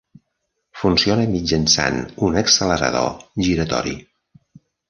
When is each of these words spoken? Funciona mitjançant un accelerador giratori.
Funciona 0.83 1.27
mitjançant 1.33 2.01
un 2.29 2.41
accelerador 2.43 3.47
giratori. 3.49 3.99